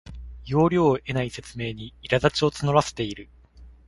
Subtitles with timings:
[0.47, 3.29] 要領を得ない説明にいらだちを募らせている